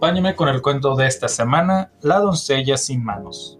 Acompáñeme 0.00 0.34
con 0.34 0.48
el 0.48 0.62
cuento 0.62 0.96
de 0.96 1.06
esta 1.06 1.28
semana, 1.28 1.92
La 2.00 2.20
doncella 2.20 2.78
sin 2.78 3.04
manos. 3.04 3.58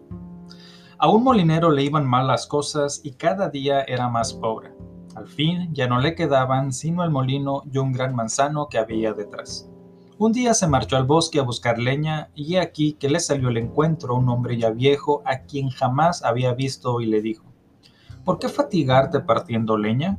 A 0.96 1.10
un 1.10 1.22
molinero 1.22 1.70
le 1.70 1.82
iban 1.82 2.06
mal 2.06 2.28
las 2.28 2.46
cosas 2.46 3.02
y 3.04 3.12
cada 3.12 3.50
día 3.50 3.82
era 3.82 4.08
más 4.08 4.32
pobre. 4.32 4.72
Al 5.14 5.28
fin 5.28 5.68
ya 5.74 5.86
no 5.86 6.00
le 6.00 6.14
quedaban 6.14 6.72
sino 6.72 7.04
el 7.04 7.10
molino 7.10 7.62
y 7.70 7.76
un 7.76 7.92
gran 7.92 8.14
manzano 8.14 8.68
que 8.68 8.78
había 8.78 9.12
detrás. 9.12 9.68
Un 10.16 10.32
día 10.32 10.54
se 10.54 10.66
marchó 10.66 10.96
al 10.96 11.04
bosque 11.04 11.40
a 11.40 11.42
buscar 11.42 11.78
leña 11.78 12.30
y 12.34 12.56
aquí 12.56 12.94
que 12.94 13.10
le 13.10 13.20
salió 13.20 13.50
el 13.50 13.58
encuentro 13.58 14.14
un 14.14 14.30
hombre 14.30 14.56
ya 14.56 14.70
viejo 14.70 15.20
a 15.26 15.40
quien 15.40 15.68
jamás 15.68 16.24
había 16.24 16.54
visto 16.54 17.02
y 17.02 17.06
le 17.06 17.20
dijo, 17.20 17.52
¿por 18.24 18.38
qué 18.38 18.48
fatigarte 18.48 19.20
partiendo 19.20 19.76
leña? 19.76 20.16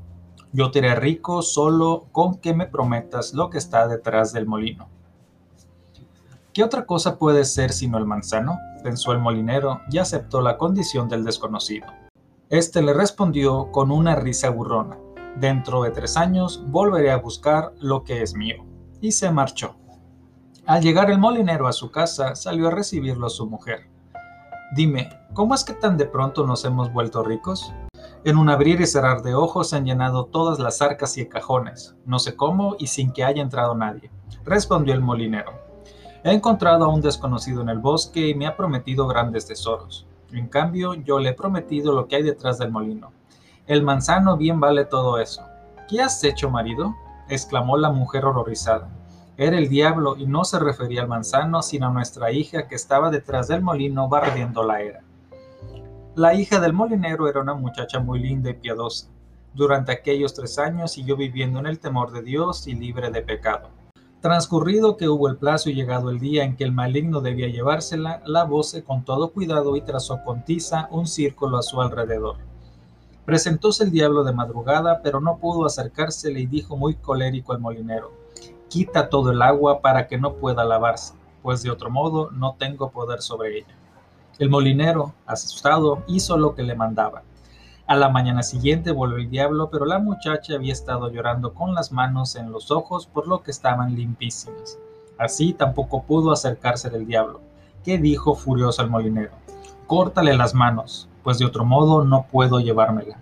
Yo 0.53 0.69
te 0.69 0.77
haré 0.77 0.93
rico 0.93 1.41
solo 1.41 2.09
con 2.11 2.35
que 2.35 2.53
me 2.53 2.67
prometas 2.67 3.33
lo 3.33 3.49
que 3.49 3.57
está 3.57 3.87
detrás 3.87 4.33
del 4.33 4.45
molino. 4.45 5.00
¿Qué 6.53 6.65
otra 6.65 6.85
cosa 6.85 7.17
puede 7.17 7.45
ser 7.45 7.71
sino 7.71 7.97
el 7.97 8.05
manzano? 8.05 8.59
pensó 8.83 9.13
el 9.13 9.19
molinero 9.19 9.79
y 9.89 9.99
aceptó 9.99 10.41
la 10.41 10.57
condición 10.57 11.07
del 11.07 11.23
desconocido. 11.23 11.87
Este 12.49 12.81
le 12.81 12.93
respondió 12.93 13.71
con 13.71 13.89
una 13.89 14.15
risa 14.15 14.49
burrona. 14.49 14.97
Dentro 15.37 15.83
de 15.83 15.91
tres 15.91 16.17
años 16.17 16.61
volveré 16.67 17.11
a 17.11 17.17
buscar 17.17 17.71
lo 17.79 18.03
que 18.03 18.21
es 18.21 18.35
mío. 18.35 18.65
Y 18.99 19.13
se 19.13 19.31
marchó. 19.31 19.77
Al 20.65 20.81
llegar 20.81 21.09
el 21.09 21.19
molinero 21.19 21.67
a 21.67 21.73
su 21.73 21.89
casa, 21.89 22.35
salió 22.35 22.67
a 22.67 22.71
recibirlo 22.71 23.29
su 23.29 23.47
mujer. 23.47 23.89
Dime, 24.75 25.09
¿cómo 25.33 25.55
es 25.55 25.63
que 25.63 25.73
tan 25.73 25.95
de 25.95 26.05
pronto 26.05 26.45
nos 26.45 26.65
hemos 26.65 26.91
vuelto 26.91 27.23
ricos? 27.23 27.73
En 28.25 28.37
un 28.37 28.49
abrir 28.49 28.81
y 28.81 28.87
cerrar 28.87 29.21
de 29.21 29.35
ojos 29.35 29.69
se 29.69 29.77
han 29.77 29.85
llenado 29.85 30.25
todas 30.25 30.59
las 30.59 30.81
arcas 30.81 31.17
y 31.17 31.29
cajones, 31.29 31.95
no 32.05 32.19
sé 32.19 32.35
cómo 32.35 32.75
y 32.77 32.87
sin 32.87 33.13
que 33.13 33.23
haya 33.23 33.41
entrado 33.41 33.73
nadie, 33.73 34.11
respondió 34.43 34.93
el 34.93 35.01
molinero. 35.01 35.70
He 36.23 36.31
encontrado 36.31 36.85
a 36.85 36.87
un 36.87 37.01
desconocido 37.01 37.63
en 37.63 37.69
el 37.69 37.79
bosque 37.79 38.27
y 38.27 38.35
me 38.35 38.45
ha 38.45 38.55
prometido 38.55 39.07
grandes 39.07 39.47
tesoros. 39.47 40.05
En 40.31 40.47
cambio, 40.47 40.93
yo 40.93 41.17
le 41.17 41.29
he 41.29 41.33
prometido 41.33 41.93
lo 41.93 42.07
que 42.07 42.17
hay 42.17 42.23
detrás 42.23 42.59
del 42.59 42.71
molino. 42.71 43.11
El 43.65 43.81
manzano 43.81 44.37
bien 44.37 44.59
vale 44.59 44.85
todo 44.85 45.17
eso. 45.17 45.41
¿Qué 45.89 45.99
has 45.99 46.23
hecho, 46.23 46.49
marido? 46.49 46.95
exclamó 47.27 47.75
la 47.75 47.89
mujer 47.89 48.25
horrorizada. 48.25 48.89
Era 49.35 49.57
el 49.57 49.67
diablo 49.67 50.15
y 50.15 50.27
no 50.27 50.45
se 50.45 50.59
refería 50.59 51.01
al 51.01 51.07
manzano, 51.07 51.63
sino 51.63 51.87
a 51.87 51.91
nuestra 51.91 52.31
hija 52.31 52.67
que 52.67 52.75
estaba 52.75 53.09
detrás 53.09 53.47
del 53.47 53.63
molino 53.63 54.07
barriendo 54.07 54.63
la 54.63 54.81
era. 54.81 55.01
La 56.13 56.35
hija 56.35 56.59
del 56.59 56.73
molinero 56.73 57.27
era 57.27 57.41
una 57.41 57.55
muchacha 57.55 57.99
muy 57.99 58.19
linda 58.19 58.51
y 58.51 58.53
piadosa. 58.53 59.07
Durante 59.53 59.91
aquellos 59.91 60.35
tres 60.35 60.59
años 60.59 60.91
siguió 60.91 61.15
viviendo 61.17 61.59
en 61.59 61.65
el 61.65 61.79
temor 61.79 62.11
de 62.11 62.21
Dios 62.21 62.67
y 62.67 62.75
libre 62.75 63.09
de 63.09 63.23
pecado. 63.23 63.69
Transcurrido 64.21 64.97
que 64.97 65.09
hubo 65.09 65.27
el 65.29 65.37
plazo 65.37 65.71
y 65.71 65.73
llegado 65.73 66.11
el 66.11 66.19
día 66.19 66.43
en 66.43 66.55
que 66.55 66.63
el 66.63 66.71
maligno 66.71 67.21
debía 67.21 67.47
llevársela, 67.47 68.21
la 68.23 68.47
con 68.85 69.03
todo 69.03 69.31
cuidado 69.31 69.75
y 69.75 69.81
trazó 69.81 70.23
con 70.23 70.45
tiza 70.45 70.87
un 70.91 71.07
círculo 71.07 71.57
a 71.57 71.63
su 71.63 71.81
alrededor. 71.81 72.35
Presentóse 73.25 73.83
el 73.83 73.89
diablo 73.89 74.23
de 74.23 74.31
madrugada, 74.31 75.01
pero 75.01 75.21
no 75.21 75.37
pudo 75.37 75.65
acercársele 75.65 76.39
y 76.39 76.45
dijo 76.45 76.77
muy 76.77 76.93
colérico 76.93 77.53
al 77.53 77.61
molinero, 77.61 78.11
quita 78.69 79.09
todo 79.09 79.31
el 79.31 79.41
agua 79.41 79.81
para 79.81 80.07
que 80.07 80.19
no 80.19 80.35
pueda 80.35 80.63
lavarse, 80.65 81.15
pues 81.41 81.63
de 81.63 81.71
otro 81.71 81.89
modo 81.89 82.29
no 82.29 82.55
tengo 82.59 82.91
poder 82.91 83.23
sobre 83.23 83.57
ella. 83.57 83.75
El 84.37 84.51
molinero, 84.51 85.15
asustado, 85.25 86.03
hizo 86.07 86.37
lo 86.37 86.53
que 86.53 86.61
le 86.61 86.75
mandaba. 86.75 87.23
A 87.91 87.95
la 87.97 88.07
mañana 88.07 88.41
siguiente 88.41 88.93
volvió 88.93 89.17
el 89.17 89.29
diablo, 89.29 89.69
pero 89.69 89.83
la 89.83 89.99
muchacha 89.99 90.55
había 90.55 90.71
estado 90.71 91.11
llorando 91.11 91.53
con 91.53 91.75
las 91.75 91.91
manos 91.91 92.37
en 92.37 92.49
los 92.49 92.71
ojos 92.71 93.05
por 93.05 93.27
lo 93.27 93.43
que 93.43 93.51
estaban 93.51 93.97
limpísimas. 93.97 94.79
Así 95.17 95.51
tampoco 95.51 96.03
pudo 96.03 96.31
acercarse 96.31 96.89
del 96.89 97.05
diablo, 97.05 97.41
que 97.83 97.97
dijo 97.97 98.33
furioso 98.33 98.81
al 98.81 98.89
molinero, 98.89 99.33
córtale 99.87 100.37
las 100.37 100.53
manos, 100.53 101.09
pues 101.21 101.37
de 101.37 101.43
otro 101.43 101.65
modo 101.65 102.05
no 102.05 102.27
puedo 102.31 102.61
llevármela. 102.61 103.19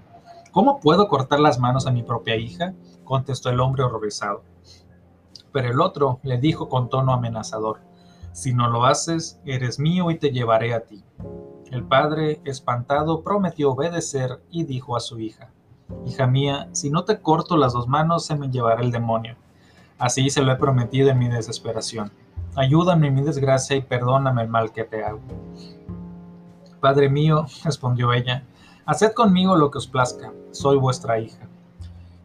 ¿Cómo 0.51 0.79
puedo 0.79 1.07
cortar 1.07 1.39
las 1.39 1.57
manos 1.57 1.87
a 1.87 1.91
mi 1.91 2.03
propia 2.03 2.35
hija? 2.35 2.75
contestó 3.05 3.49
el 3.49 3.61
hombre 3.61 3.81
horrorizado. 3.81 4.43
Pero 5.51 5.71
el 5.71 5.81
otro 5.81 6.19
le 6.21 6.37
dijo 6.37 6.69
con 6.69 6.89
tono 6.89 7.11
amenazador, 7.11 7.79
si 8.33 8.53
no 8.53 8.69
lo 8.69 8.85
haces, 8.85 9.41
eres 9.45 9.79
mío 9.79 10.11
y 10.11 10.19
te 10.19 10.29
llevaré 10.29 10.75
a 10.75 10.81
ti. 10.81 11.03
El 11.71 11.83
padre, 11.83 12.41
espantado, 12.45 13.21
prometió 13.21 13.71
obedecer 13.71 14.41
y 14.49 14.63
dijo 14.63 14.95
a 14.95 14.99
su 14.99 15.19
hija, 15.19 15.49
Hija 16.05 16.27
mía, 16.27 16.69
si 16.71 16.89
no 16.89 17.03
te 17.03 17.19
corto 17.19 17.57
las 17.57 17.73
dos 17.73 17.87
manos 17.87 18.25
se 18.25 18.35
me 18.35 18.49
llevará 18.49 18.81
el 18.81 18.91
demonio. 18.91 19.35
Así 19.97 20.29
se 20.29 20.41
lo 20.41 20.51
he 20.51 20.55
prometido 20.55 21.09
en 21.09 21.19
mi 21.19 21.27
desesperación. 21.27 22.11
Ayúdame 22.55 23.07
en 23.07 23.15
mi 23.15 23.21
desgracia 23.21 23.75
y 23.75 23.81
perdóname 23.81 24.43
el 24.43 24.47
mal 24.47 24.71
que 24.71 24.83
te 24.83 25.03
hago. 25.03 25.19
Padre 26.79 27.09
mío, 27.09 27.45
respondió 27.63 28.13
ella, 28.13 28.43
haced 28.85 29.13
conmigo 29.13 29.55
lo 29.55 29.69
que 29.69 29.79
os 29.79 29.87
plazca, 29.87 30.31
soy 30.51 30.77
vuestra 30.77 31.19
hija. 31.19 31.47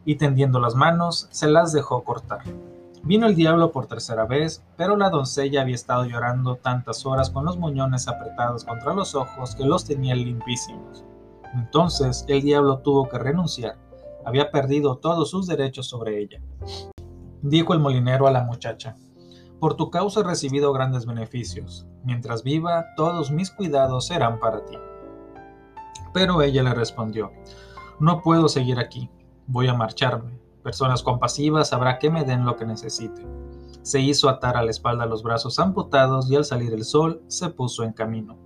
Y 0.04 0.16
tendiendo 0.16 0.60
las 0.60 0.74
manos, 0.74 1.28
se 1.30 1.48
las 1.48 1.72
dejó 1.72 2.04
cortar. 2.04 2.42
Vino 3.06 3.26
el 3.26 3.36
diablo 3.36 3.70
por 3.70 3.86
tercera 3.86 4.24
vez, 4.24 4.64
pero 4.78 4.96
la 4.96 5.10
doncella 5.10 5.60
había 5.60 5.74
estado 5.74 6.06
llorando 6.06 6.56
tantas 6.56 7.04
horas 7.04 7.28
con 7.28 7.44
los 7.44 7.58
muñones 7.58 8.08
apretados 8.08 8.64
contra 8.64 8.94
los 8.94 9.14
ojos 9.14 9.54
que 9.54 9.66
los 9.66 9.84
tenía 9.84 10.14
limpísimos. 10.14 11.04
Entonces 11.54 12.24
el 12.28 12.40
diablo 12.40 12.78
tuvo 12.78 13.06
que 13.06 13.18
renunciar, 13.18 13.76
había 14.24 14.50
perdido 14.50 14.96
todos 14.96 15.28
sus 15.28 15.46
derechos 15.46 15.86
sobre 15.86 16.18
ella. 16.18 16.40
Dijo 17.42 17.74
el 17.74 17.80
molinero 17.80 18.26
a 18.26 18.30
la 18.30 18.44
muchacha, 18.44 18.96
por 19.60 19.74
tu 19.74 19.90
causa 19.90 20.20
he 20.20 20.24
recibido 20.24 20.72
grandes 20.72 21.04
beneficios, 21.04 21.86
mientras 22.04 22.42
viva 22.42 22.86
todos 22.96 23.30
mis 23.30 23.50
cuidados 23.50 24.06
serán 24.06 24.40
para 24.40 24.64
ti. 24.64 24.78
Pero 26.14 26.40
ella 26.40 26.62
le 26.62 26.72
respondió, 26.72 27.32
no 28.00 28.22
puedo 28.22 28.48
seguir 28.48 28.78
aquí, 28.78 29.10
voy 29.46 29.68
a 29.68 29.74
marcharme, 29.74 30.38
Personas 30.64 31.02
compasivas 31.02 31.74
habrá 31.74 31.98
que 31.98 32.08
me 32.08 32.24
den 32.24 32.46
lo 32.46 32.56
que 32.56 32.64
necesite. 32.64 33.24
Se 33.82 34.00
hizo 34.00 34.30
atar 34.30 34.56
a 34.56 34.62
la 34.62 34.70
espalda 34.70 35.04
los 35.04 35.22
brazos 35.22 35.58
amputados 35.58 36.30
y 36.30 36.36
al 36.36 36.46
salir 36.46 36.72
el 36.72 36.84
sol 36.84 37.22
se 37.28 37.50
puso 37.50 37.84
en 37.84 37.92
camino. 37.92 38.38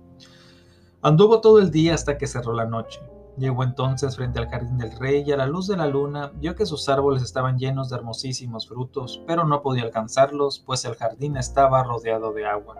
Anduvo 1.01 1.39
todo 1.39 1.59
el 1.59 1.71
día 1.71 1.95
hasta 1.95 2.17
que 2.17 2.27
cerró 2.27 2.51
la 2.51 2.65
noche. 2.65 2.99
Llegó 3.37 3.63
entonces 3.63 4.17
frente 4.17 4.37
al 4.37 4.49
jardín 4.49 4.77
del 4.77 4.99
rey 4.99 5.23
y 5.25 5.31
a 5.31 5.37
la 5.37 5.45
luz 5.47 5.67
de 5.67 5.77
la 5.77 5.87
luna 5.87 6.33
vio 6.35 6.55
que 6.55 6.65
sus 6.65 6.89
árboles 6.89 7.23
estaban 7.23 7.57
llenos 7.57 7.89
de 7.89 7.95
hermosísimos 7.95 8.67
frutos, 8.67 9.23
pero 9.25 9.45
no 9.45 9.61
podía 9.61 9.83
alcanzarlos, 9.83 10.61
pues 10.65 10.83
el 10.83 10.95
jardín 10.95 11.37
estaba 11.37 11.85
rodeado 11.85 12.33
de 12.33 12.45
agua. 12.45 12.75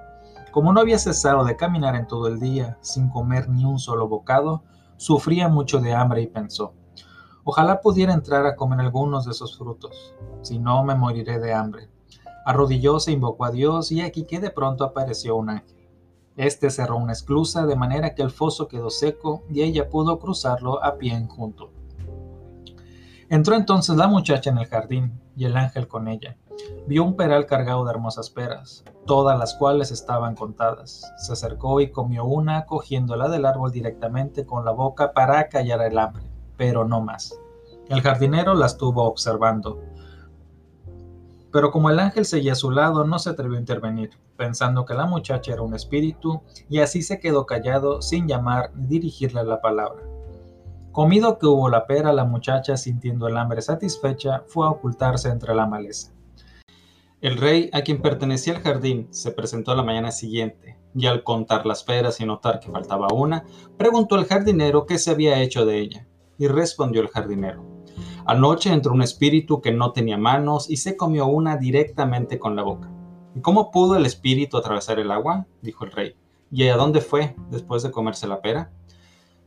Como 0.51 0.73
no 0.73 0.81
había 0.81 0.99
cesado 0.99 1.45
de 1.45 1.55
caminar 1.55 1.95
en 1.95 2.07
todo 2.07 2.27
el 2.27 2.41
día, 2.41 2.77
sin 2.81 3.09
comer 3.09 3.47
ni 3.47 3.63
un 3.63 3.79
solo 3.79 4.09
bocado, 4.09 4.63
sufría 4.97 5.47
mucho 5.47 5.79
de 5.79 5.93
hambre 5.93 6.23
y 6.23 6.27
pensó, 6.27 6.73
Ojalá 7.51 7.81
pudiera 7.81 8.13
entrar 8.13 8.45
a 8.45 8.55
comer 8.55 8.79
algunos 8.79 9.25
de 9.25 9.31
esos 9.31 9.57
frutos, 9.57 10.13
si 10.43 10.59
no 10.59 10.83
me 10.83 10.93
moriré 10.93 11.39
de 11.39 11.51
hambre. 11.51 11.89
Arrodilló, 12.45 12.99
se 12.99 13.11
invocó 13.11 13.45
a 13.45 13.49
Dios 13.49 13.91
y 13.91 14.01
aquí 14.01 14.25
que 14.25 14.39
de 14.39 14.51
pronto 14.51 14.83
apareció 14.83 15.35
un 15.35 15.49
ángel. 15.49 15.89
Este 16.37 16.69
cerró 16.69 16.97
una 16.97 17.13
esclusa 17.13 17.65
de 17.65 17.75
manera 17.75 18.13
que 18.13 18.21
el 18.21 18.29
foso 18.29 18.67
quedó 18.67 18.91
seco 18.91 19.41
y 19.49 19.63
ella 19.63 19.89
pudo 19.89 20.19
cruzarlo 20.19 20.83
a 20.83 20.99
pie 20.99 21.15
enjunto. 21.15 21.71
Entró 23.29 23.55
entonces 23.55 23.95
la 23.95 24.07
muchacha 24.07 24.51
en 24.51 24.59
el 24.59 24.67
jardín 24.67 25.19
y 25.35 25.45
el 25.45 25.57
ángel 25.57 25.87
con 25.87 26.07
ella. 26.07 26.37
Vio 26.85 27.03
un 27.03 27.15
peral 27.15 27.47
cargado 27.47 27.83
de 27.83 27.89
hermosas 27.89 28.29
peras, 28.29 28.83
todas 29.07 29.39
las 29.39 29.55
cuales 29.55 29.89
estaban 29.89 30.35
contadas. 30.35 31.11
Se 31.17 31.33
acercó 31.33 31.81
y 31.81 31.89
comió 31.89 32.25
una, 32.25 32.67
cogiéndola 32.67 33.27
del 33.27 33.47
árbol 33.47 33.71
directamente 33.71 34.45
con 34.45 34.65
la 34.65 34.71
boca 34.71 35.13
para 35.13 35.39
acallar 35.39 35.81
el 35.81 35.97
hambre 35.97 36.28
pero 36.59 36.83
no 36.83 36.99
más. 36.99 37.39
El 37.87 38.01
jardinero 38.01 38.53
la 38.53 38.65
estuvo 38.65 39.03
observando. 39.05 39.81
Pero 41.53 41.71
como 41.71 41.89
el 41.89 41.99
ángel 41.99 42.25
seguía 42.25 42.51
a 42.51 42.55
su 42.55 42.69
lado, 42.69 43.05
no 43.05 43.17
se 43.17 43.29
atrevió 43.29 43.55
a 43.55 43.61
intervenir, 43.61 44.11
pensando 44.35 44.83
que 44.83 44.93
la 44.93 45.05
muchacha 45.05 45.53
era 45.53 45.61
un 45.61 45.73
espíritu, 45.73 46.41
y 46.67 46.79
así 46.79 47.01
se 47.01 47.21
quedó 47.21 47.45
callado 47.45 48.01
sin 48.01 48.27
llamar 48.27 48.71
ni 48.75 48.87
dirigirle 48.87 49.43
la 49.45 49.61
palabra. 49.61 50.03
Comido 50.91 51.39
que 51.39 51.45
hubo 51.45 51.69
la 51.69 51.87
pera, 51.87 52.11
la 52.11 52.25
muchacha, 52.25 52.75
sintiendo 52.75 53.29
el 53.29 53.37
hambre 53.37 53.61
satisfecha, 53.61 54.43
fue 54.47 54.67
a 54.67 54.71
ocultarse 54.71 55.29
entre 55.29 55.55
la 55.55 55.65
maleza. 55.65 56.11
El 57.21 57.37
rey, 57.37 57.69
a 57.71 57.83
quien 57.83 58.01
pertenecía 58.01 58.53
el 58.53 58.61
jardín, 58.61 59.07
se 59.11 59.31
presentó 59.31 59.75
la 59.75 59.83
mañana 59.83 60.11
siguiente, 60.11 60.77
y 60.93 61.05
al 61.07 61.23
contar 61.23 61.65
las 61.65 61.83
peras 61.83 62.19
y 62.19 62.25
notar 62.25 62.59
que 62.59 62.69
faltaba 62.69 63.07
una, 63.13 63.45
preguntó 63.77 64.15
al 64.15 64.25
jardinero 64.25 64.85
qué 64.85 64.97
se 64.97 65.11
había 65.11 65.41
hecho 65.41 65.65
de 65.65 65.79
ella, 65.79 66.08
y 66.39 66.47
respondió 66.47 67.01
el 67.01 67.09
jardinero. 67.09 67.63
Anoche 68.25 68.71
entró 68.71 68.93
un 68.93 69.03
espíritu 69.03 69.61
que 69.61 69.71
no 69.71 69.91
tenía 69.91 70.17
manos 70.17 70.69
y 70.69 70.77
se 70.77 70.97
comió 70.97 71.27
una 71.27 71.57
directamente 71.57 72.39
con 72.39 72.55
la 72.55 72.63
boca. 72.63 72.89
¿Y 73.35 73.41
cómo 73.41 73.69
pudo 73.69 73.95
el 73.95 74.05
espíritu 74.05 74.57
atravesar 74.57 74.99
el 74.99 75.11
agua? 75.11 75.45
dijo 75.61 75.85
el 75.85 75.91
rey. 75.91 76.15
¿Y 76.51 76.67
a 76.67 76.77
dónde 76.77 77.01
fue 77.01 77.35
después 77.51 77.83
de 77.83 77.91
comerse 77.91 78.27
la 78.27 78.41
pera? 78.41 78.71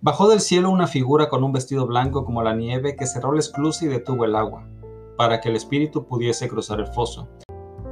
Bajó 0.01 0.29
del 0.29 0.41
cielo 0.41 0.71
una 0.71 0.87
figura 0.87 1.29
con 1.29 1.43
un 1.43 1.53
vestido 1.53 1.87
blanco 1.87 2.25
como 2.25 2.43
la 2.43 2.55
nieve 2.55 2.97
que 2.97 3.07
cerró 3.07 3.33
la 3.33 3.41
esclusa 3.41 3.85
y 3.85 3.89
detuvo 3.89 4.25
el 4.25 4.37
agua, 4.37 4.69
para 5.17 5.41
que 5.41 5.49
el 5.49 5.57
espíritu 5.57 6.07
pudiese 6.07 6.49
cruzar 6.49 6.81
el 6.81 6.89
foso. 6.89 7.29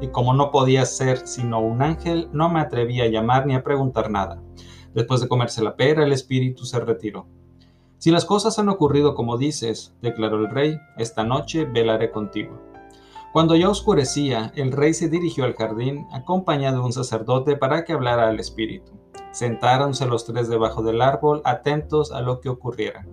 Y 0.00 0.08
como 0.08 0.34
no 0.34 0.50
podía 0.50 0.84
ser 0.86 1.26
sino 1.26 1.60
un 1.60 1.82
ángel, 1.82 2.28
no 2.32 2.48
me 2.48 2.60
atreví 2.60 3.00
a 3.00 3.08
llamar 3.08 3.46
ni 3.46 3.54
a 3.54 3.62
preguntar 3.62 4.10
nada. 4.10 4.42
Después 4.92 5.20
de 5.20 5.28
comerse 5.28 5.62
la 5.62 5.76
pera, 5.76 6.02
el 6.02 6.12
espíritu 6.12 6.64
se 6.64 6.80
retiró. 6.80 7.28
Si 8.00 8.10
las 8.10 8.24
cosas 8.24 8.58
han 8.58 8.70
ocurrido 8.70 9.14
como 9.14 9.36
dices, 9.36 9.94
declaró 10.00 10.38
el 10.38 10.48
rey, 10.48 10.80
esta 10.96 11.22
noche 11.22 11.66
velaré 11.66 12.10
contigo. 12.10 12.58
Cuando 13.30 13.54
ya 13.56 13.68
oscurecía, 13.68 14.52
el 14.56 14.72
rey 14.72 14.94
se 14.94 15.10
dirigió 15.10 15.44
al 15.44 15.54
jardín, 15.54 16.06
acompañado 16.10 16.78
de 16.78 16.84
un 16.86 16.92
sacerdote 16.94 17.56
para 17.56 17.84
que 17.84 17.92
hablara 17.92 18.30
al 18.30 18.40
espíritu. 18.40 18.92
Sentáronse 19.32 20.06
los 20.06 20.24
tres 20.24 20.48
debajo 20.48 20.82
del 20.82 21.02
árbol, 21.02 21.42
atentos 21.44 22.10
a 22.10 22.22
lo 22.22 22.40
que 22.40 22.48
ocurriera. 22.48 23.06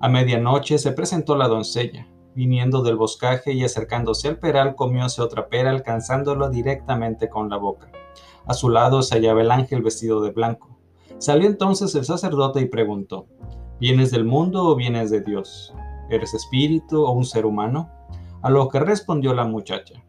A 0.00 0.08
medianoche 0.08 0.78
se 0.78 0.90
presentó 0.90 1.36
la 1.36 1.46
doncella. 1.46 2.08
Viniendo 2.34 2.82
del 2.82 2.96
boscaje 2.96 3.52
y 3.52 3.62
acercándose 3.62 4.26
al 4.26 4.40
peral, 4.40 4.74
comióse 4.74 5.22
otra 5.22 5.48
pera, 5.48 5.70
alcanzándolo 5.70 6.50
directamente 6.50 7.28
con 7.28 7.48
la 7.48 7.58
boca. 7.58 7.92
A 8.44 8.54
su 8.54 8.70
lado 8.70 9.02
se 9.02 9.14
hallaba 9.14 9.42
el 9.42 9.52
ángel 9.52 9.82
vestido 9.82 10.20
de 10.20 10.32
blanco. 10.32 10.76
Salió 11.18 11.46
entonces 11.46 11.94
el 11.94 12.04
sacerdote 12.04 12.60
y 12.60 12.66
preguntó, 12.66 13.28
¿Vienes 13.78 14.10
del 14.10 14.24
mundo 14.24 14.64
o 14.64 14.74
vienes 14.74 15.10
de 15.10 15.20
Dios? 15.20 15.74
¿Eres 16.08 16.32
espíritu 16.32 17.04
o 17.04 17.10
un 17.10 17.26
ser 17.26 17.44
humano? 17.44 17.90
A 18.40 18.48
lo 18.48 18.70
que 18.70 18.80
respondió 18.80 19.34
la 19.34 19.44
muchacha, 19.44 20.02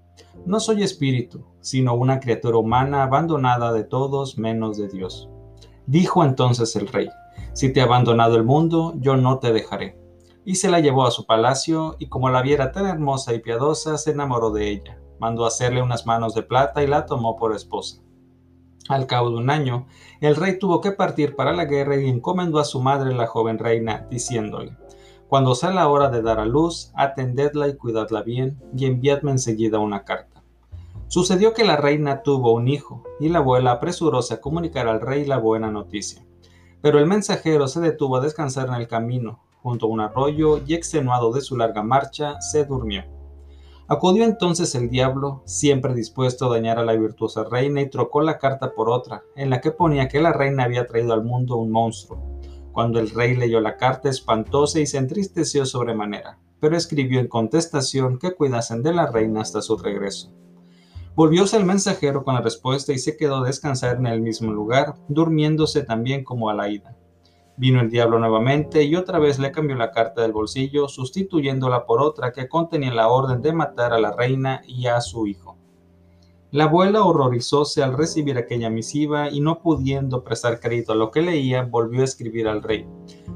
No 0.46 0.62
soy 0.62 0.84
espíritu, 0.84 1.44
sino 1.60 1.94
una 1.94 2.22
criatura 2.22 2.58
humana 2.58 3.04
abandonada 3.04 3.74
de 3.74 3.84
todos 3.84 4.38
menos 4.38 4.78
de 4.78 4.88
Dios. 4.88 5.30
Dijo 5.86 6.24
entonces 6.24 6.78
el 6.78 6.88
rey, 6.88 7.10
Si 7.52 7.74
te 7.74 7.82
ha 7.82 7.84
abandonado 7.84 8.38
el 8.38 8.46
mundo, 8.46 8.94
yo 9.00 9.18
no 9.18 9.40
te 9.40 9.52
dejaré. 9.52 10.00
Y 10.46 10.56
se 10.56 10.70
la 10.70 10.80
llevó 10.80 11.06
a 11.06 11.12
su 11.12 11.26
palacio, 11.26 11.98
y 12.00 12.08
como 12.08 12.30
la 12.30 12.42
viera 12.42 12.72
tan 12.72 12.86
hermosa 12.86 13.34
y 13.34 13.40
piadosa, 13.40 13.98
se 13.98 14.12
enamoró 14.12 14.52
de 14.52 14.70
ella. 14.70 14.98
Mandó 15.20 15.46
hacerle 15.46 15.82
unas 15.82 16.06
manos 16.06 16.34
de 16.36 16.44
plata 16.44 16.82
y 16.84 16.88
la 16.88 17.06
tomó 17.06 17.36
por 17.36 17.54
esposa. 17.54 18.02
Al 18.90 19.06
cabo 19.06 19.30
de 19.30 19.38
un 19.38 19.50
año, 19.50 19.88
el 20.22 20.36
rey 20.36 20.60
tuvo 20.60 20.80
que 20.80 20.92
partir 20.92 21.36
para 21.36 21.54
la 21.54 21.66
guerra 21.66 21.98
y 21.98 22.08
encomendó 22.08 22.60
a 22.60 22.66
su 22.66 22.82
madre 22.82 23.14
la 23.14 23.28
joven 23.28 23.60
reina, 23.60 24.08
diciéndole, 24.10 24.78
Cuando 25.28 25.56
sea 25.56 25.72
la 25.72 25.90
hora 25.90 26.10
de 26.10 26.22
dar 26.22 26.40
a 26.40 26.46
luz, 26.46 26.92
atendedla 26.96 27.68
y 27.68 27.76
cuidadla 27.76 28.22
bien, 28.22 28.62
y 28.76 28.86
enviadme 28.86 29.32
enseguida 29.32 29.80
una 29.80 30.06
carta. 30.06 30.42
Sucedió 31.08 31.54
que 31.54 31.66
la 31.66 31.76
reina 31.76 32.24
tuvo 32.24 32.54
un 32.54 32.70
hijo, 32.70 33.04
y 33.20 33.28
la 33.28 33.40
abuela 33.40 33.72
apresuróse 33.72 34.36
a 34.36 34.42
comunicar 34.42 34.88
al 34.88 35.02
rey 35.02 35.26
la 35.26 35.38
buena 35.38 35.70
noticia. 35.70 36.26
Pero 36.82 37.00
el 37.00 37.08
mensajero 37.08 37.68
se 37.68 37.82
detuvo 37.82 38.18
a 38.18 38.22
descansar 38.22 38.70
en 38.70 38.76
el 38.76 38.88
camino, 38.88 39.44
junto 39.62 39.88
a 39.88 39.90
un 39.90 40.00
arroyo, 40.00 40.62
y 40.66 40.76
extenuado 40.76 41.34
de 41.34 41.42
su 41.42 41.58
larga 41.58 41.84
marcha, 41.84 42.40
se 42.40 42.64
durmió. 42.64 43.17
Acudió 43.90 44.26
entonces 44.26 44.76
el 44.76 44.90
diablo, 44.90 45.44
siempre 45.46 45.94
dispuesto 45.94 46.46
a 46.46 46.50
dañar 46.50 46.78
a 46.78 46.84
la 46.84 46.92
virtuosa 46.92 47.46
reina, 47.46 47.80
y 47.80 47.90
trocó 47.90 48.22
la 48.22 48.38
carta 48.38 48.74
por 48.74 48.90
otra, 48.90 49.24
en 49.38 49.50
la 49.50 49.62
que 49.62 49.72
ponía 49.72 50.10
que 50.10 50.20
la 50.20 50.34
reina 50.34 50.66
había 50.66 50.86
traído 50.88 51.14
al 51.14 51.24
mundo 51.24 51.56
un 51.56 51.72
monstruo. 51.72 52.22
Cuando 52.74 53.00
el 53.00 53.10
rey 53.10 53.36
leyó 53.36 53.62
la 53.62 53.78
carta, 53.78 54.10
espantóse 54.10 54.82
y 54.82 54.88
se 54.88 54.98
entristeció 54.98 55.66
sobremanera, 55.66 56.38
pero 56.60 56.76
escribió 56.76 57.22
en 57.22 57.30
contestación 57.30 58.20
que 58.20 58.34
cuidasen 58.34 58.84
de 58.84 58.94
la 58.94 59.08
reina 59.10 59.40
hasta 59.40 59.62
su 59.62 59.78
regreso. 59.78 60.34
Volvióse 61.16 61.56
el 61.56 61.66
mensajero 61.66 62.26
con 62.26 62.36
la 62.36 62.42
respuesta 62.42 62.92
y 62.92 63.00
se 63.00 63.16
quedó 63.16 63.38
a 63.38 63.48
descansar 63.48 63.96
en 63.96 64.08
el 64.08 64.22
mismo 64.22 64.52
lugar, 64.52 64.96
durmiéndose 65.08 65.84
también 65.84 66.26
como 66.26 66.50
a 66.50 66.54
la 66.54 66.70
ida. 66.70 66.98
Vino 67.60 67.82
el 67.82 67.90
diablo 67.90 68.20
nuevamente 68.20 68.84
y 68.84 68.96
otra 68.96 69.18
vez 69.18 69.40
le 69.40 69.52
cambió 69.52 69.76
la 69.76 69.90
carta 69.90 70.22
del 70.22 70.32
bolsillo, 70.32 70.88
sustituyéndola 70.88 71.88
por 71.88 72.02
otra 72.02 72.32
que 72.32 72.48
contenía 72.48 72.94
la 72.94 73.08
orden 73.08 73.42
de 73.42 73.52
matar 73.52 73.94
a 73.94 74.00
la 74.00 74.12
reina 74.12 74.62
y 74.68 74.86
a 74.86 75.02
su 75.02 75.26
hijo. 75.26 75.58
La 76.52 76.66
abuela 76.66 77.04
horrorizóse 77.04 77.82
al 77.82 77.98
recibir 77.98 78.38
aquella 78.38 78.70
misiva 78.70 79.32
y 79.32 79.42
no 79.42 79.60
pudiendo 79.64 80.24
prestar 80.24 80.60
crédito 80.60 80.94
a 80.94 80.96
lo 80.96 81.10
que 81.10 81.24
leía, 81.24 81.64
volvió 81.64 82.02
a 82.02 82.06
escribir 82.06 82.48
al 82.48 82.62
rey, 82.62 82.86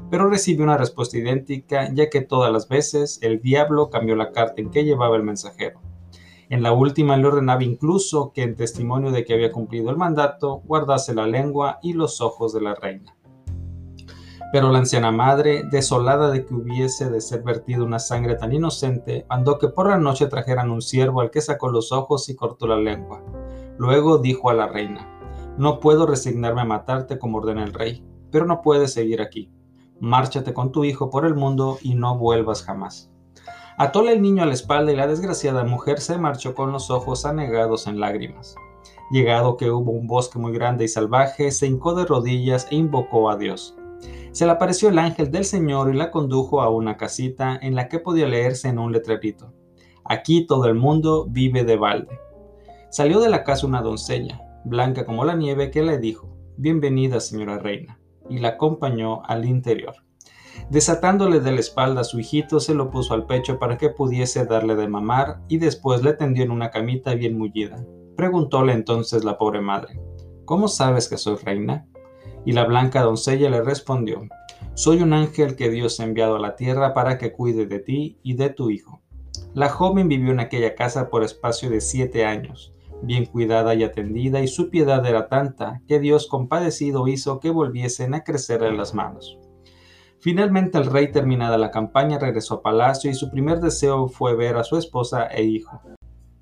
pero 0.08 0.30
recibió 0.30 0.62
una 0.62 0.78
respuesta 0.78 1.18
idéntica, 1.18 1.92
ya 1.92 2.08
que 2.08 2.20
todas 2.20 2.52
las 2.52 2.68
veces 2.68 3.18
el 3.22 3.42
diablo 3.42 3.90
cambió 3.90 4.14
la 4.14 4.30
carta 4.30 4.62
en 4.62 4.70
que 4.70 4.84
llevaba 4.84 5.16
el 5.16 5.24
mensajero. 5.24 5.80
En 6.48 6.62
la 6.62 6.72
última 6.72 7.16
le 7.16 7.26
ordenaba 7.26 7.64
incluso 7.64 8.32
que 8.32 8.44
en 8.44 8.54
testimonio 8.54 9.10
de 9.10 9.24
que 9.24 9.34
había 9.34 9.50
cumplido 9.50 9.90
el 9.90 9.96
mandato, 9.96 10.62
guardase 10.64 11.12
la 11.12 11.26
lengua 11.26 11.80
y 11.82 11.94
los 11.94 12.20
ojos 12.20 12.52
de 12.52 12.60
la 12.60 12.76
reina. 12.76 13.16
Pero 14.52 14.70
la 14.70 14.80
anciana 14.80 15.10
madre, 15.10 15.64
desolada 15.70 16.30
de 16.30 16.44
que 16.44 16.52
hubiese 16.52 17.08
de 17.08 17.22
ser 17.22 17.42
vertida 17.42 17.82
una 17.82 17.98
sangre 17.98 18.34
tan 18.34 18.52
inocente, 18.52 19.24
mandó 19.30 19.58
que 19.58 19.68
por 19.68 19.88
la 19.88 19.96
noche 19.96 20.26
trajeran 20.26 20.70
un 20.70 20.82
ciervo 20.82 21.22
al 21.22 21.30
que 21.30 21.40
sacó 21.40 21.70
los 21.70 21.90
ojos 21.90 22.28
y 22.28 22.36
cortó 22.36 22.66
la 22.66 22.76
lengua. 22.76 23.22
Luego 23.78 24.18
dijo 24.18 24.50
a 24.50 24.54
la 24.54 24.68
reina, 24.68 25.08
No 25.56 25.80
puedo 25.80 26.06
resignarme 26.06 26.60
a 26.60 26.66
matarte 26.66 27.18
como 27.18 27.38
ordena 27.38 27.64
el 27.64 27.72
rey, 27.72 28.04
pero 28.30 28.44
no 28.44 28.60
puedes 28.60 28.92
seguir 28.92 29.22
aquí. 29.22 29.50
Márchate 30.00 30.52
con 30.52 30.70
tu 30.70 30.84
hijo 30.84 31.08
por 31.08 31.24
el 31.24 31.34
mundo 31.34 31.78
y 31.80 31.94
no 31.94 32.18
vuelvas 32.18 32.62
jamás. 32.62 33.10
Atóle 33.78 34.12
el 34.12 34.20
niño 34.20 34.42
a 34.42 34.46
la 34.46 34.52
espalda 34.52 34.92
y 34.92 34.96
la 34.96 35.06
desgraciada 35.06 35.64
mujer 35.64 36.00
se 36.00 36.18
marchó 36.18 36.54
con 36.54 36.72
los 36.72 36.90
ojos 36.90 37.24
anegados 37.24 37.86
en 37.86 38.00
lágrimas. 38.00 38.54
Llegado 39.10 39.56
que 39.56 39.70
hubo 39.70 39.92
un 39.92 40.06
bosque 40.06 40.38
muy 40.38 40.52
grande 40.52 40.84
y 40.84 40.88
salvaje, 40.88 41.50
se 41.50 41.66
hincó 41.66 41.94
de 41.94 42.04
rodillas 42.04 42.66
e 42.70 42.76
invocó 42.76 43.30
a 43.30 43.36
Dios. 43.36 43.76
Se 44.32 44.46
le 44.46 44.52
apareció 44.52 44.88
el 44.88 44.98
ángel 44.98 45.30
del 45.30 45.44
Señor 45.44 45.92
y 45.92 45.96
la 45.96 46.10
condujo 46.10 46.62
a 46.62 46.70
una 46.70 46.96
casita 46.96 47.58
en 47.60 47.74
la 47.74 47.88
que 47.88 47.98
podía 47.98 48.26
leerse 48.26 48.68
en 48.68 48.78
un 48.78 48.92
letrerito. 48.92 49.52
Aquí 50.04 50.46
todo 50.46 50.66
el 50.66 50.74
mundo 50.74 51.26
vive 51.28 51.64
de 51.64 51.76
balde. 51.76 52.18
Salió 52.90 53.20
de 53.20 53.28
la 53.28 53.44
casa 53.44 53.66
una 53.66 53.82
doncella, 53.82 54.42
blanca 54.64 55.04
como 55.04 55.24
la 55.24 55.36
nieve, 55.36 55.70
que 55.70 55.82
le 55.82 55.98
dijo, 55.98 56.36
Bienvenida, 56.56 57.20
señora 57.20 57.58
reina, 57.58 58.00
y 58.28 58.38
la 58.38 58.48
acompañó 58.48 59.22
al 59.24 59.44
interior. 59.44 59.94
Desatándole 60.70 61.40
de 61.40 61.52
la 61.52 61.60
espalda 61.60 62.02
a 62.02 62.04
su 62.04 62.20
hijito, 62.20 62.60
se 62.60 62.74
lo 62.74 62.90
puso 62.90 63.14
al 63.14 63.26
pecho 63.26 63.58
para 63.58 63.78
que 63.78 63.90
pudiese 63.90 64.44
darle 64.44 64.76
de 64.76 64.88
mamar 64.88 65.40
y 65.48 65.58
después 65.58 66.02
le 66.02 66.12
tendió 66.12 66.44
en 66.44 66.50
una 66.50 66.70
camita 66.70 67.14
bien 67.14 67.38
mullida. 67.38 67.84
Preguntóle 68.16 68.72
entonces 68.72 69.24
la 69.24 69.38
pobre 69.38 69.60
madre, 69.60 69.98
¿Cómo 70.44 70.68
sabes 70.68 71.08
que 71.08 71.16
soy 71.16 71.36
reina? 71.36 71.86
Y 72.44 72.52
la 72.52 72.64
blanca 72.64 73.02
doncella 73.02 73.50
le 73.50 73.62
respondió, 73.62 74.22
Soy 74.74 75.02
un 75.02 75.12
ángel 75.12 75.56
que 75.56 75.70
Dios 75.70 76.00
ha 76.00 76.04
enviado 76.04 76.36
a 76.36 76.40
la 76.40 76.56
tierra 76.56 76.94
para 76.94 77.18
que 77.18 77.32
cuide 77.32 77.66
de 77.66 77.78
ti 77.78 78.18
y 78.22 78.34
de 78.34 78.50
tu 78.50 78.70
hijo. 78.70 79.02
La 79.54 79.68
joven 79.68 80.08
vivió 80.08 80.32
en 80.32 80.40
aquella 80.40 80.74
casa 80.74 81.10
por 81.10 81.22
espacio 81.22 81.68
de 81.68 81.80
siete 81.80 82.24
años, 82.24 82.72
bien 83.02 83.26
cuidada 83.26 83.74
y 83.74 83.84
atendida, 83.84 84.40
y 84.40 84.48
su 84.48 84.70
piedad 84.70 85.04
era 85.04 85.28
tanta 85.28 85.82
que 85.86 86.00
Dios 86.00 86.26
compadecido 86.26 87.06
hizo 87.08 87.38
que 87.38 87.50
volviesen 87.50 88.14
a 88.14 88.24
crecerle 88.24 88.72
las 88.72 88.94
manos. 88.94 89.38
Finalmente 90.20 90.78
el 90.78 90.86
rey 90.86 91.10
terminada 91.10 91.58
la 91.58 91.72
campaña 91.72 92.16
regresó 92.16 92.54
a 92.54 92.62
palacio 92.62 93.10
y 93.10 93.14
su 93.14 93.28
primer 93.28 93.60
deseo 93.60 94.06
fue 94.06 94.36
ver 94.36 94.56
a 94.56 94.62
su 94.62 94.76
esposa 94.76 95.26
e 95.26 95.42
hijo. 95.42 95.80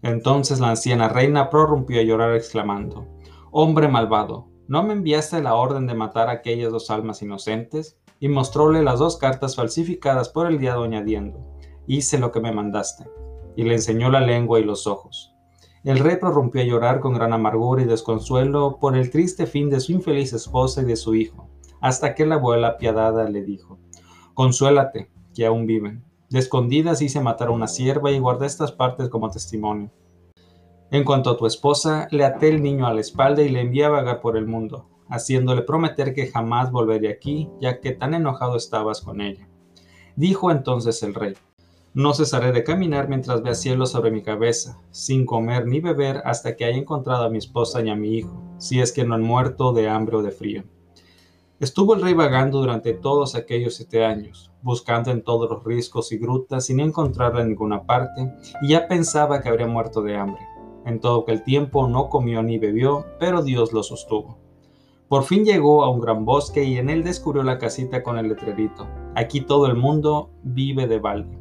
Entonces 0.02 0.60
la 0.60 0.68
anciana 0.68 1.08
reina 1.08 1.48
prorrumpió 1.48 1.98
a 1.98 2.04
llorar 2.04 2.34
exclamando, 2.34 3.06
Hombre 3.50 3.88
malvado, 3.88 4.49
¿no 4.70 4.84
me 4.84 4.92
enviaste 4.92 5.42
la 5.42 5.56
orden 5.56 5.88
de 5.88 5.94
matar 5.94 6.28
a 6.28 6.32
aquellas 6.32 6.70
dos 6.70 6.90
almas 6.92 7.22
inocentes? 7.22 7.98
Y 8.20 8.28
mostróle 8.28 8.84
las 8.84 9.00
dos 9.00 9.16
cartas 9.16 9.56
falsificadas 9.56 10.28
por 10.28 10.46
el 10.46 10.60
diablo 10.60 10.84
añadiendo, 10.84 11.44
Hice 11.88 12.18
lo 12.18 12.30
que 12.30 12.40
me 12.40 12.52
mandaste. 12.52 13.10
Y 13.56 13.64
le 13.64 13.74
enseñó 13.74 14.10
la 14.10 14.20
lengua 14.20 14.60
y 14.60 14.64
los 14.64 14.86
ojos. 14.86 15.34
El 15.82 15.98
rey 15.98 16.18
prorrumpió 16.20 16.62
a 16.62 16.64
llorar 16.64 17.00
con 17.00 17.14
gran 17.14 17.32
amargura 17.32 17.82
y 17.82 17.86
desconsuelo 17.86 18.78
por 18.80 18.96
el 18.96 19.10
triste 19.10 19.46
fin 19.46 19.70
de 19.70 19.80
su 19.80 19.90
infeliz 19.90 20.32
esposa 20.32 20.82
y 20.82 20.84
de 20.84 20.94
su 20.94 21.16
hijo 21.16 21.50
hasta 21.80 22.14
que 22.14 22.26
la 22.26 22.36
abuela 22.36 22.76
piadada 22.76 23.28
le 23.28 23.42
dijo, 23.42 23.78
Consuélate, 24.34 25.10
que 25.34 25.46
aún 25.46 25.66
viven. 25.66 26.04
De 26.28 26.38
escondidas 26.38 27.02
hice 27.02 27.20
matar 27.20 27.48
a 27.48 27.52
una 27.52 27.66
sierva 27.66 28.12
y 28.12 28.18
guardé 28.18 28.46
estas 28.46 28.70
partes 28.70 29.08
como 29.08 29.30
testimonio. 29.30 29.90
En 30.92 31.04
cuanto 31.04 31.30
a 31.30 31.36
tu 31.36 31.46
esposa, 31.46 32.08
le 32.10 32.24
até 32.24 32.48
el 32.48 32.62
niño 32.62 32.86
a 32.86 32.92
la 32.92 33.00
espalda 33.00 33.42
y 33.42 33.48
le 33.48 33.60
envié 33.60 33.84
a 33.84 33.90
vagar 33.90 34.20
por 34.20 34.36
el 34.36 34.48
mundo, 34.48 34.88
haciéndole 35.08 35.62
prometer 35.62 36.14
que 36.14 36.26
jamás 36.26 36.72
volvería 36.72 37.10
aquí, 37.10 37.48
ya 37.60 37.78
que 37.78 37.92
tan 37.92 38.12
enojado 38.12 38.56
estabas 38.56 39.00
con 39.00 39.20
ella. 39.20 39.48
Dijo 40.16 40.50
entonces 40.50 41.00
el 41.04 41.14
rey, 41.14 41.34
no 41.94 42.12
cesaré 42.12 42.50
de 42.50 42.64
caminar 42.64 43.08
mientras 43.08 43.42
vea 43.42 43.54
cielo 43.54 43.86
sobre 43.86 44.10
mi 44.10 44.22
cabeza, 44.22 44.80
sin 44.90 45.26
comer 45.26 45.66
ni 45.66 45.78
beber 45.78 46.22
hasta 46.24 46.56
que 46.56 46.64
haya 46.64 46.78
encontrado 46.78 47.24
a 47.24 47.30
mi 47.30 47.38
esposa 47.38 47.80
y 47.82 47.88
a 47.88 47.94
mi 47.94 48.16
hijo, 48.16 48.42
si 48.58 48.80
es 48.80 48.92
que 48.92 49.04
no 49.04 49.14
han 49.14 49.22
muerto 49.22 49.72
de 49.72 49.88
hambre 49.88 50.16
o 50.16 50.22
de 50.22 50.32
frío. 50.32 50.64
Estuvo 51.60 51.94
el 51.94 52.02
rey 52.02 52.14
vagando 52.14 52.58
durante 52.58 52.94
todos 52.94 53.36
aquellos 53.36 53.76
siete 53.76 54.04
años, 54.04 54.50
buscando 54.62 55.12
en 55.12 55.22
todos 55.22 55.48
los 55.50 55.62
riscos 55.62 56.10
y 56.10 56.18
grutas 56.18 56.66
sin 56.66 56.80
encontrarla 56.80 57.42
en 57.42 57.50
ninguna 57.50 57.84
parte, 57.84 58.32
y 58.62 58.70
ya 58.70 58.88
pensaba 58.88 59.40
que 59.40 59.48
habría 59.48 59.66
muerto 59.66 60.02
de 60.02 60.16
hambre. 60.16 60.40
En 60.86 61.00
todo 61.00 61.22
aquel 61.22 61.42
tiempo 61.42 61.86
no 61.88 62.08
comió 62.08 62.42
ni 62.42 62.58
bebió, 62.58 63.06
pero 63.18 63.42
Dios 63.42 63.72
lo 63.72 63.82
sostuvo. 63.82 64.38
Por 65.08 65.24
fin 65.24 65.44
llegó 65.44 65.82
a 65.82 65.90
un 65.90 66.00
gran 66.00 66.24
bosque 66.24 66.62
y 66.62 66.78
en 66.78 66.88
él 66.88 67.02
descubrió 67.02 67.42
la 67.42 67.58
casita 67.58 68.02
con 68.02 68.16
el 68.16 68.28
letrerito. 68.28 68.86
Aquí 69.16 69.40
todo 69.40 69.66
el 69.66 69.74
mundo 69.74 70.30
vive 70.44 70.86
de 70.86 71.00
balde. 71.00 71.36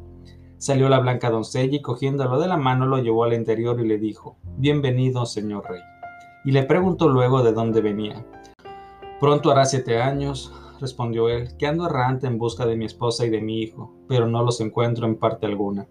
Salió 0.58 0.88
la 0.88 0.98
blanca 0.98 1.30
doncella 1.30 1.76
y 1.76 1.80
cogiéndolo 1.80 2.38
de 2.40 2.48
la 2.48 2.56
mano 2.56 2.84
lo 2.84 2.98
llevó 2.98 3.24
al 3.24 3.32
interior 3.32 3.80
y 3.80 3.86
le 3.86 3.96
dijo, 3.96 4.36
Bienvenido, 4.56 5.24
señor 5.24 5.70
rey. 5.70 5.80
Y 6.44 6.50
le 6.50 6.64
preguntó 6.64 7.08
luego 7.08 7.42
de 7.42 7.52
dónde 7.52 7.80
venía. 7.80 8.26
Pronto 9.20 9.50
hará 9.50 9.64
siete 9.64 10.02
años, 10.02 10.52
respondió 10.80 11.28
él, 11.28 11.56
que 11.56 11.66
ando 11.66 11.86
errante 11.86 12.26
en 12.26 12.38
busca 12.38 12.66
de 12.66 12.76
mi 12.76 12.86
esposa 12.86 13.24
y 13.24 13.30
de 13.30 13.40
mi 13.40 13.62
hijo, 13.62 13.94
pero 14.08 14.26
no 14.26 14.42
los 14.42 14.60
encuentro 14.60 15.06
en 15.06 15.16
parte 15.16 15.46
alguna. 15.46 15.86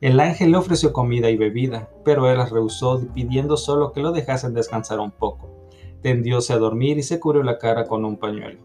El 0.00 0.18
ángel 0.18 0.52
le 0.52 0.56
ofreció 0.56 0.94
comida 0.94 1.28
y 1.28 1.36
bebida, 1.36 1.90
pero 2.06 2.30
él 2.30 2.38
las 2.38 2.50
rehusó, 2.50 3.02
pidiendo 3.12 3.58
solo 3.58 3.92
que 3.92 4.00
lo 4.00 4.12
dejasen 4.12 4.54
descansar 4.54 4.98
un 4.98 5.10
poco. 5.10 5.68
Tendióse 6.00 6.54
a 6.54 6.58
dormir 6.58 6.96
y 6.96 7.02
se 7.02 7.20
cubrió 7.20 7.42
la 7.42 7.58
cara 7.58 7.84
con 7.84 8.06
un 8.06 8.16
pañuelo. 8.16 8.64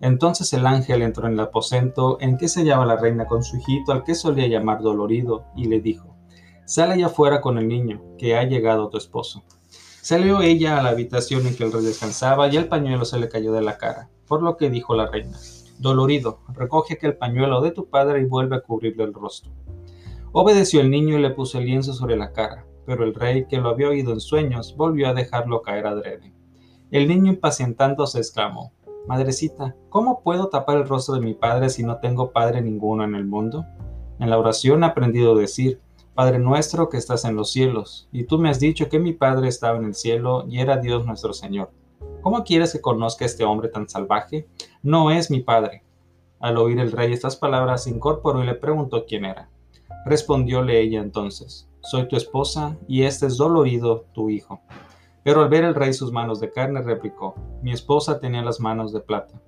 Entonces 0.00 0.50
el 0.54 0.66
ángel 0.66 1.02
entró 1.02 1.26
en 1.26 1.34
el 1.34 1.40
aposento 1.40 2.16
en 2.22 2.38
que 2.38 2.48
se 2.48 2.60
hallaba 2.60 2.86
la 2.86 2.96
reina 2.96 3.26
con 3.26 3.44
su 3.44 3.58
hijito, 3.58 3.92
al 3.92 4.02
que 4.02 4.14
solía 4.14 4.46
llamar 4.46 4.80
dolorido, 4.80 5.44
y 5.54 5.66
le 5.66 5.80
dijo, 5.80 6.16
Sale 6.64 6.94
allá 6.94 7.06
afuera 7.06 7.42
con 7.42 7.58
el 7.58 7.68
niño, 7.68 8.02
que 8.16 8.38
ha 8.38 8.44
llegado 8.44 8.88
tu 8.88 8.96
esposo. 8.96 9.44
Salió 10.00 10.40
ella 10.40 10.78
a 10.78 10.82
la 10.82 10.88
habitación 10.88 11.46
en 11.46 11.54
que 11.54 11.64
el 11.64 11.72
rey 11.72 11.84
descansaba 11.84 12.48
y 12.48 12.56
el 12.56 12.68
pañuelo 12.68 13.04
se 13.04 13.18
le 13.18 13.28
cayó 13.28 13.52
de 13.52 13.60
la 13.60 13.76
cara, 13.76 14.08
por 14.26 14.42
lo 14.42 14.56
que 14.56 14.70
dijo 14.70 14.94
la 14.94 15.06
reina, 15.06 15.38
Dolorido, 15.78 16.40
recoge 16.54 16.94
aquel 16.94 17.18
pañuelo 17.18 17.60
de 17.60 17.72
tu 17.72 17.90
padre 17.90 18.22
y 18.22 18.24
vuelve 18.24 18.56
a 18.56 18.60
cubrirle 18.60 19.04
el 19.04 19.12
rostro. 19.12 19.52
Obedeció 20.34 20.80
el 20.80 20.90
niño 20.90 21.18
y 21.18 21.20
le 21.22 21.28
puso 21.28 21.58
el 21.58 21.66
lienzo 21.66 21.92
sobre 21.92 22.16
la 22.16 22.32
cara, 22.32 22.66
pero 22.86 23.04
el 23.04 23.14
rey, 23.14 23.46
que 23.46 23.58
lo 23.58 23.68
había 23.68 23.90
oído 23.90 24.12
en 24.12 24.20
sueños, 24.20 24.74
volvió 24.76 25.08
a 25.08 25.14
dejarlo 25.14 25.60
caer 25.60 25.86
adrede. 25.86 26.32
El 26.90 27.06
niño 27.06 27.32
impacientándose 27.32 28.18
exclamó, 28.18 28.72
Madrecita, 29.06 29.76
¿cómo 29.90 30.22
puedo 30.22 30.48
tapar 30.48 30.78
el 30.78 30.88
rostro 30.88 31.16
de 31.16 31.20
mi 31.20 31.34
padre 31.34 31.68
si 31.68 31.82
no 31.82 31.98
tengo 31.98 32.32
padre 32.32 32.62
ninguno 32.62 33.04
en 33.04 33.14
el 33.14 33.26
mundo? 33.26 33.66
En 34.20 34.30
la 34.30 34.38
oración 34.38 34.82
he 34.82 34.86
aprendido 34.86 35.34
a 35.34 35.38
decir, 35.38 35.80
Padre 36.14 36.38
nuestro 36.38 36.88
que 36.90 36.98
estás 36.98 37.24
en 37.24 37.36
los 37.36 37.52
cielos, 37.52 38.08
y 38.12 38.24
tú 38.24 38.38
me 38.38 38.50
has 38.50 38.60
dicho 38.60 38.88
que 38.88 38.98
mi 38.98 39.14
padre 39.14 39.48
estaba 39.48 39.78
en 39.78 39.84
el 39.84 39.94
cielo 39.94 40.44
y 40.46 40.60
era 40.60 40.76
Dios 40.76 41.06
nuestro 41.06 41.32
Señor. 41.32 41.70
¿Cómo 42.20 42.44
quieres 42.44 42.72
que 42.72 42.80
conozca 42.80 43.24
a 43.24 43.26
este 43.26 43.44
hombre 43.44 43.68
tan 43.68 43.88
salvaje? 43.88 44.46
No 44.82 45.10
es 45.10 45.30
mi 45.30 45.40
padre. 45.40 45.84
Al 46.38 46.58
oír 46.58 46.78
el 46.80 46.92
rey 46.92 47.12
estas 47.12 47.36
palabras, 47.36 47.84
se 47.84 47.90
incorporó 47.90 48.42
y 48.42 48.46
le 48.46 48.54
preguntó 48.54 49.06
quién 49.06 49.24
era. 49.24 49.48
Respondióle 50.04 50.80
ella 50.80 51.00
entonces, 51.00 51.68
Soy 51.82 52.06
tu 52.06 52.16
esposa, 52.16 52.76
y 52.86 53.02
este 53.02 53.26
es 53.26 53.36
dolorido 53.36 54.06
tu 54.12 54.30
hijo. 54.30 54.60
Pero 55.24 55.42
al 55.42 55.48
ver 55.48 55.64
el 55.64 55.74
rey 55.74 55.92
sus 55.92 56.12
manos 56.12 56.40
de 56.40 56.50
carne, 56.50 56.80
replicó, 56.82 57.34
Mi 57.62 57.72
esposa 57.72 58.20
tenía 58.20 58.42
las 58.42 58.60
manos 58.60 58.92
de 58.92 59.00
plata. 59.00 59.40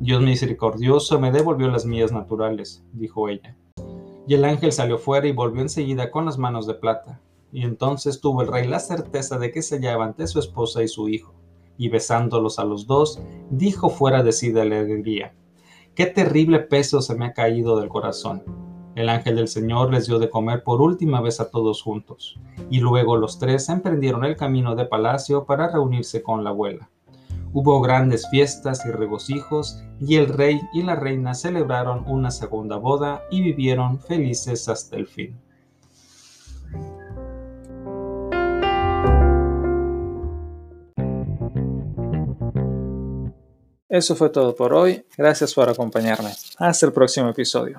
Dios 0.00 0.22
misericordioso 0.22 1.20
me 1.20 1.30
devolvió 1.30 1.68
las 1.68 1.86
mías 1.86 2.12
naturales, 2.12 2.84
dijo 2.92 3.28
ella. 3.28 3.56
Y 4.26 4.34
el 4.34 4.44
ángel 4.44 4.72
salió 4.72 4.98
fuera 4.98 5.26
y 5.26 5.32
volvió 5.32 5.62
enseguida 5.62 6.10
con 6.10 6.24
las 6.24 6.38
manos 6.38 6.66
de 6.66 6.74
plata. 6.74 7.20
Y 7.52 7.62
entonces 7.62 8.20
tuvo 8.20 8.42
el 8.42 8.48
rey 8.48 8.66
la 8.66 8.78
certeza 8.78 9.38
de 9.38 9.50
que 9.50 9.62
se 9.62 9.76
hallaba 9.76 10.04
ante 10.04 10.26
su 10.26 10.38
esposa 10.38 10.82
y 10.82 10.88
su 10.88 11.08
hijo. 11.08 11.34
Y 11.78 11.88
besándolos 11.88 12.58
a 12.58 12.64
los 12.64 12.86
dos, 12.86 13.20
dijo 13.50 13.90
fuera 13.90 14.22
de 14.22 14.32
sí 14.32 14.52
de 14.52 14.60
alegría, 14.60 15.34
Qué 15.94 16.06
terrible 16.06 16.60
peso 16.60 17.02
se 17.02 17.14
me 17.16 17.26
ha 17.26 17.32
caído 17.32 17.78
del 17.78 17.88
corazón 17.88 18.69
el 19.00 19.08
ángel 19.08 19.36
del 19.36 19.48
Señor 19.48 19.92
les 19.92 20.06
dio 20.06 20.18
de 20.18 20.30
comer 20.30 20.62
por 20.62 20.80
última 20.80 21.20
vez 21.20 21.40
a 21.40 21.50
todos 21.50 21.82
juntos, 21.82 22.38
y 22.70 22.80
luego 22.80 23.16
los 23.16 23.38
tres 23.38 23.68
emprendieron 23.68 24.24
el 24.24 24.36
camino 24.36 24.74
de 24.76 24.84
palacio 24.84 25.44
para 25.44 25.68
reunirse 25.68 26.22
con 26.22 26.44
la 26.44 26.50
abuela. 26.50 26.90
Hubo 27.52 27.80
grandes 27.80 28.28
fiestas 28.30 28.86
y 28.86 28.90
regocijos, 28.90 29.82
y 30.00 30.16
el 30.16 30.28
rey 30.28 30.60
y 30.72 30.82
la 30.82 30.94
reina 30.94 31.34
celebraron 31.34 32.04
una 32.06 32.30
segunda 32.30 32.76
boda 32.76 33.22
y 33.30 33.42
vivieron 33.42 33.98
felices 33.98 34.68
hasta 34.68 34.96
el 34.96 35.06
fin. 35.06 35.36
Eso 43.90 44.14
fue 44.14 44.30
todo 44.30 44.54
por 44.54 44.72
hoy. 44.72 45.04
Gracias 45.18 45.52
por 45.52 45.68
acompañarme. 45.68 46.30
Hasta 46.58 46.86
el 46.86 46.92
próximo 46.92 47.28
episodio. 47.28 47.78